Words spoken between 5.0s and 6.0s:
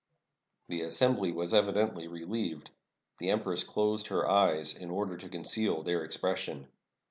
to conceal